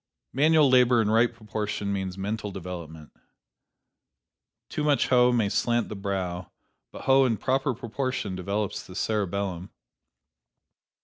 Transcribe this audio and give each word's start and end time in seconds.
Manual 0.33 0.67
labor 0.67 0.99
in 0.99 1.11
right 1.11 1.31
proportion 1.31 1.93
means 1.93 2.17
mental 2.17 2.49
development. 2.49 3.11
Too 4.67 4.83
much 4.83 5.09
hoe 5.09 5.31
may 5.31 5.47
slant 5.47 5.89
the 5.89 5.95
brow, 5.95 6.49
but 6.91 7.03
hoe 7.03 7.23
in 7.23 7.37
proper 7.37 7.75
proportion 7.75 8.35
develops 8.35 8.81
the 8.81 8.95
cerebellum. 8.95 9.69